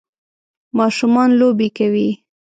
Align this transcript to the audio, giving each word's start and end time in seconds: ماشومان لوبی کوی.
ماشومان 0.77 1.29
لوبی 1.39 1.69
کوی. 1.77 2.09